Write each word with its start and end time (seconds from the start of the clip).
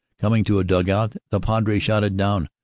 Coming 0.19 0.43
to 0.45 0.57
a 0.57 0.63
dug 0.63 0.89
out, 0.89 1.13
the 1.29 1.39
Padre 1.39 1.77
shouted 1.77 2.17
down. 2.17 2.47